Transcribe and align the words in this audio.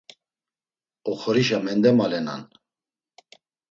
Oxorişa 1.11 1.59
mendamalenan. 1.65 2.41